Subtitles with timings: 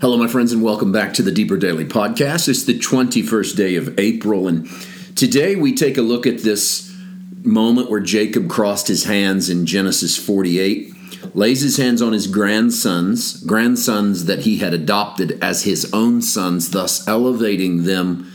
[0.00, 2.48] Hello, my friends, and welcome back to the Deeper Daily Podcast.
[2.48, 4.70] It's the 21st day of April, and
[5.16, 6.96] today we take a look at this
[7.42, 10.94] moment where Jacob crossed his hands in Genesis 48,
[11.34, 16.70] lays his hands on his grandsons, grandsons that he had adopted as his own sons,
[16.70, 18.30] thus elevating them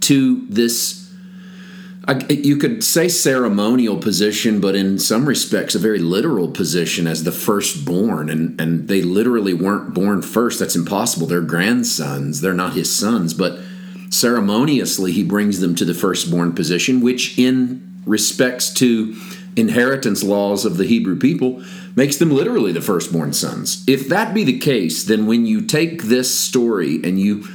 [0.00, 1.05] to this
[2.28, 7.32] you could say ceremonial position, but in some respects, a very literal position as the
[7.32, 8.30] firstborn.
[8.30, 10.60] And, and they literally weren't born first.
[10.60, 11.26] That's impossible.
[11.26, 13.34] They're grandsons, they're not his sons.
[13.34, 13.58] But
[14.10, 19.16] ceremoniously, he brings them to the firstborn position, which, in respects to
[19.56, 21.62] inheritance laws of the Hebrew people,
[21.96, 23.82] makes them literally the firstborn sons.
[23.88, 27.48] If that be the case, then when you take this story and you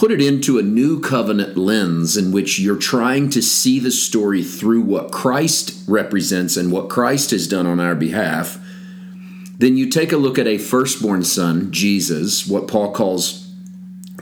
[0.00, 4.42] put it into a new covenant lens in which you're trying to see the story
[4.42, 8.58] through what Christ represents and what Christ has done on our behalf,
[9.58, 13.52] then you take a look at a firstborn son, Jesus, what Paul calls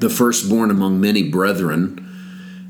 [0.00, 2.04] the firstborn among many brethren.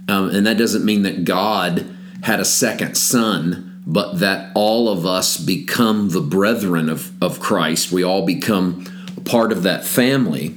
[0.06, 1.86] Um, and that doesn't mean that God
[2.25, 7.91] had a second son, but that all of us become the brethren of, of Christ.
[7.91, 8.84] We all become
[9.17, 10.56] a part of that family.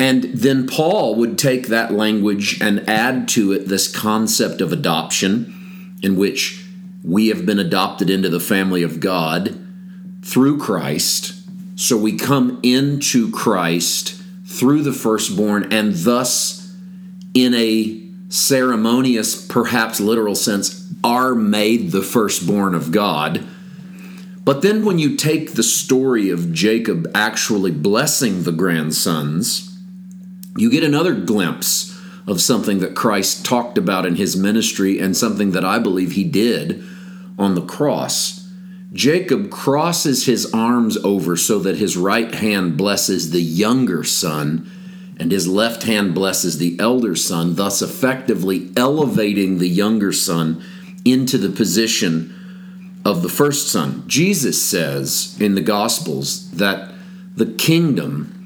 [0.00, 5.98] And then Paul would take that language and add to it this concept of adoption,
[6.02, 6.64] in which
[7.04, 9.58] we have been adopted into the family of God
[10.24, 11.34] through Christ.
[11.76, 16.74] So we come into Christ through the firstborn, and thus,
[17.34, 23.46] in a ceremonious, perhaps literal sense, are made the firstborn of God.
[24.46, 29.69] But then, when you take the story of Jacob actually blessing the grandsons,
[30.56, 35.52] you get another glimpse of something that Christ talked about in his ministry and something
[35.52, 36.84] that I believe he did
[37.38, 38.48] on the cross.
[38.92, 44.70] Jacob crosses his arms over so that his right hand blesses the younger son
[45.20, 50.64] and his left hand blesses the elder son, thus effectively elevating the younger son
[51.04, 52.34] into the position
[53.04, 54.02] of the first son.
[54.06, 56.94] Jesus says in the Gospels that
[57.36, 58.39] the kingdom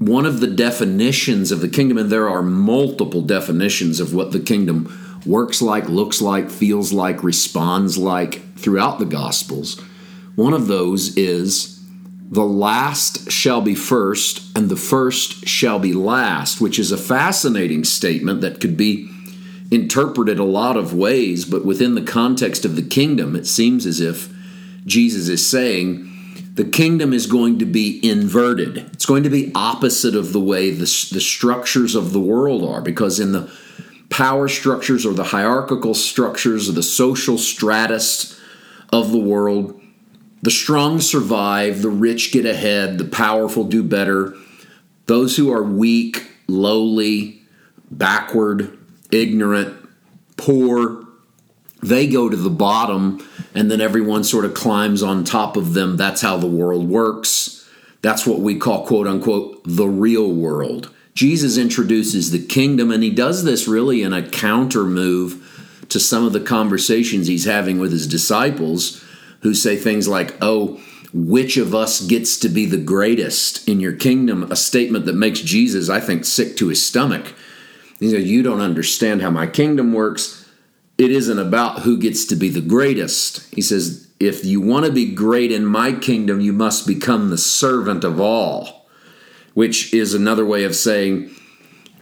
[0.00, 4.40] one of the definitions of the kingdom, and there are multiple definitions of what the
[4.40, 9.78] kingdom works like, looks like, feels like, responds like throughout the Gospels.
[10.36, 11.84] One of those is
[12.30, 17.84] the last shall be first, and the first shall be last, which is a fascinating
[17.84, 19.10] statement that could be
[19.70, 24.00] interpreted a lot of ways, but within the context of the kingdom, it seems as
[24.00, 24.32] if
[24.86, 26.09] Jesus is saying,
[26.60, 28.76] the kingdom is going to be inverted.
[28.92, 30.84] It's going to be opposite of the way the, the
[31.18, 33.50] structures of the world are, because in the
[34.10, 38.38] power structures or the hierarchical structures or the social stratus
[38.92, 39.80] of the world,
[40.42, 44.34] the strong survive, the rich get ahead, the powerful do better.
[45.06, 47.40] Those who are weak, lowly,
[47.90, 48.78] backward,
[49.10, 49.88] ignorant,
[50.36, 51.06] poor,
[51.82, 55.96] they go to the bottom and then everyone sort of climbs on top of them.
[55.96, 57.68] That's how the world works.
[58.02, 60.90] That's what we call, quote unquote, the real world.
[61.14, 65.46] Jesus introduces the kingdom, and he does this really in a counter move
[65.88, 69.04] to some of the conversations he's having with his disciples
[69.42, 70.80] who say things like, Oh,
[71.12, 74.50] which of us gets to be the greatest in your kingdom?
[74.50, 77.34] A statement that makes Jesus, I think, sick to his stomach.
[77.98, 80.39] He says, You don't understand how my kingdom works
[81.00, 83.54] it isn't about who gets to be the greatest.
[83.54, 87.38] He says, if you want to be great in my kingdom, you must become the
[87.38, 88.86] servant of all,
[89.54, 91.30] which is another way of saying,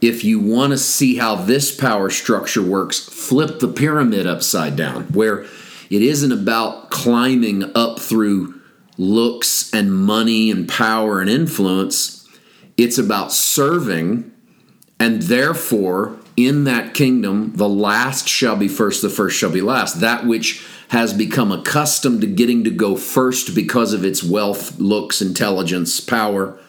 [0.01, 5.03] if you want to see how this power structure works, flip the pyramid upside down,
[5.13, 5.43] where
[5.89, 8.59] it isn't about climbing up through
[8.97, 12.27] looks and money and power and influence.
[12.75, 14.29] It's about serving
[14.99, 20.01] and therefore in that kingdom, the last shall be first, the first shall be last.
[20.01, 25.21] That which has become accustomed to getting to go first because of its wealth, looks,
[25.21, 26.59] intelligence, power,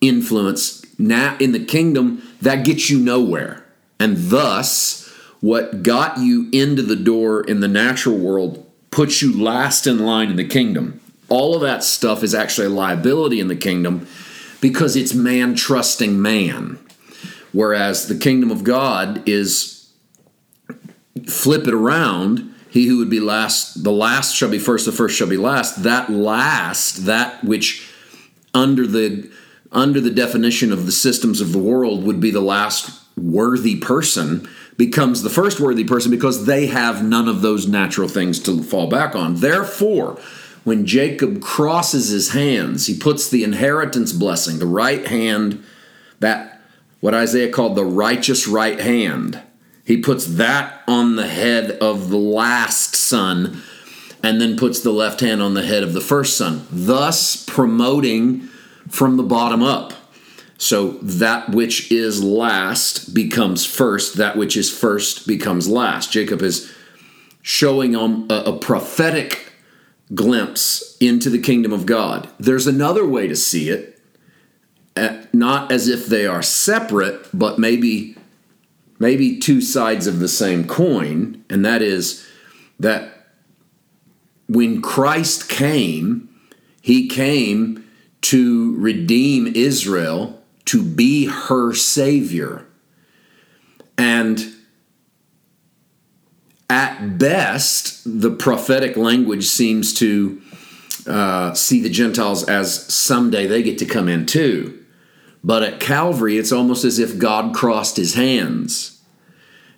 [0.00, 0.84] influence.
[0.98, 3.64] Now, in the kingdom, that gets you nowhere.
[3.98, 5.08] And thus,
[5.40, 10.30] what got you into the door in the natural world puts you last in line
[10.30, 11.00] in the kingdom.
[11.28, 14.06] All of that stuff is actually a liability in the kingdom
[14.60, 16.78] because it's man trusting man.
[17.56, 19.90] Whereas the kingdom of God is
[21.26, 22.54] flip it around.
[22.68, 25.82] He who would be last, the last shall be first, the first shall be last.
[25.82, 27.90] That last, that which
[28.52, 29.30] under the
[29.72, 34.46] under the definition of the systems of the world would be the last worthy person
[34.76, 38.86] becomes the first worthy person because they have none of those natural things to fall
[38.86, 39.36] back on.
[39.36, 40.20] Therefore,
[40.64, 45.64] when Jacob crosses his hands, he puts the inheritance blessing, the right hand,
[46.20, 46.55] that
[47.00, 49.42] what Isaiah called the righteous right hand.
[49.84, 53.62] He puts that on the head of the last son
[54.22, 58.48] and then puts the left hand on the head of the first son, thus promoting
[58.88, 59.92] from the bottom up.
[60.58, 66.10] So that which is last becomes first, that which is first becomes last.
[66.10, 66.74] Jacob is
[67.42, 69.52] showing a, a prophetic
[70.14, 72.28] glimpse into the kingdom of God.
[72.38, 73.95] There's another way to see it,
[75.32, 78.16] not as if they are separate, but maybe
[78.98, 82.26] maybe two sides of the same coin, and that is
[82.80, 83.28] that
[84.48, 86.28] when Christ came,
[86.80, 87.84] he came
[88.22, 92.66] to redeem Israel, to be her savior.
[93.98, 94.54] And
[96.68, 100.40] at best, the prophetic language seems to
[101.06, 104.84] uh, see the Gentiles as someday they get to come in too.
[105.46, 109.00] But at Calvary, it's almost as if God crossed his hands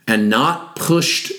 [0.06, 1.30] and not pushed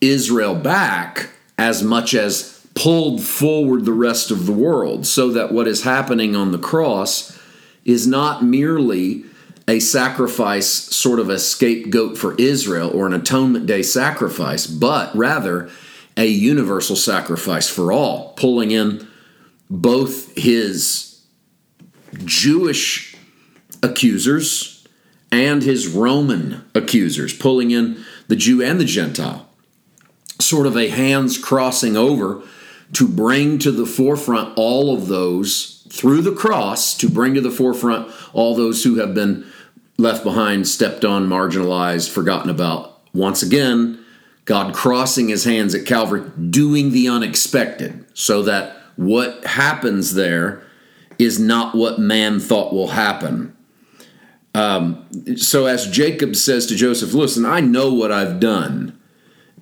[0.00, 5.68] Israel back as much as pulled forward the rest of the world, so that what
[5.68, 7.38] is happening on the cross
[7.84, 9.24] is not merely
[9.68, 15.70] a sacrifice, sort of a scapegoat for Israel or an atonement day sacrifice, but rather
[16.16, 19.06] a universal sacrifice for all, pulling in
[19.68, 21.22] both his
[22.24, 23.09] Jewish
[23.82, 24.86] accusers
[25.32, 29.48] and his Roman accusers, pulling in the Jew and the Gentile.
[30.40, 32.42] Sort of a hands crossing over
[32.92, 37.50] to bring to the forefront all of those through the cross, to bring to the
[37.50, 39.46] forefront all those who have been
[39.96, 43.00] left behind, stepped on, marginalized, forgotten about.
[43.12, 44.02] Once again,
[44.44, 50.62] God crossing his hands at Calvary, doing the unexpected, so that what happens there
[51.18, 53.54] is not what man thought will happen.
[54.54, 55.06] Um,
[55.36, 58.98] so as Jacob says to Joseph, listen, I know what I've done.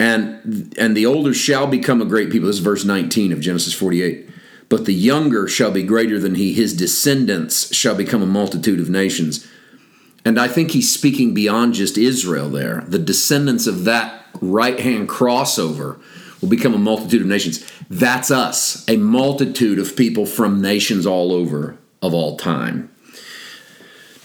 [0.01, 2.47] And and the older shall become a great people.
[2.47, 4.29] This is verse 19 of Genesis 48.
[4.69, 8.91] But the younger shall be greater than he, his descendants shall become a multitude of
[8.91, 9.47] nations.
[10.25, 12.85] And I think he's speaking beyond just Israel there.
[12.87, 16.01] The descendants of that right hand crossover
[16.41, 17.67] will become a multitude of nations.
[17.89, 22.91] That's us, a multitude of people from nations all over of all time.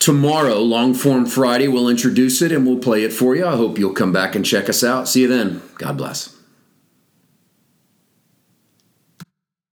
[0.04, 3.46] Tomorrow, Long Form Friday, we'll introduce it and we'll play it for you.
[3.46, 5.08] I hope you'll come back and check us out.
[5.08, 5.62] See you then.
[5.78, 6.36] God bless.